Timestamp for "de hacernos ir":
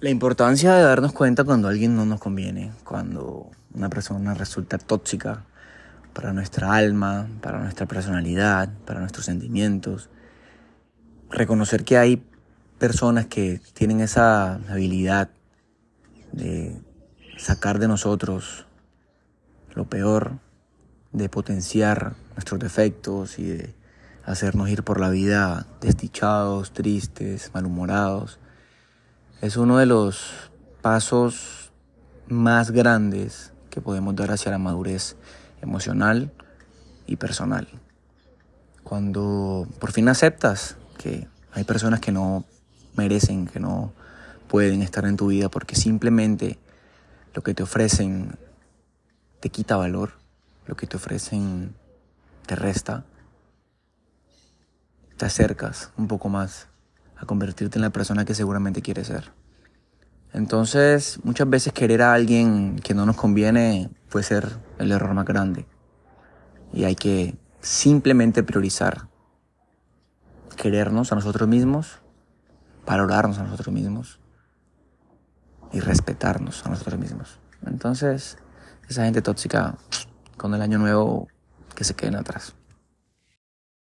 23.46-24.84